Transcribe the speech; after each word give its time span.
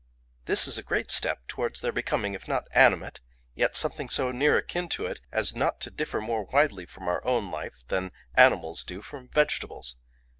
This 0.45 0.67
is 0.67 0.79
a 0.79 0.81
great 0.81 1.11
step 1.11 1.45
towards 1.47 1.79
their 1.79 1.91
becoming, 1.91 2.33
if 2.33 2.47
not 2.47 2.67
animate, 2.73 3.19
yet 3.53 3.75
something 3.75 4.09
so 4.09 4.31
near 4.31 4.57
akin 4.57 4.89
to 4.89 5.05
it, 5.05 5.19
as 5.31 5.55
not 5.55 5.79
to 5.81 5.91
differ 5.91 6.19
more 6.19 6.45
widely 6.45 6.87
from 6.87 7.07
our 7.07 7.23
own 7.23 7.51
life 7.51 7.83
than 7.87 8.11
animals 8.35 8.83
do 8.83 9.03
from 9.03 9.27
vegetables. 9.29 9.97